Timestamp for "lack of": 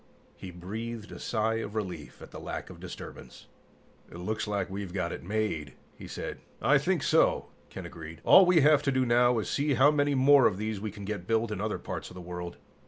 2.39-2.79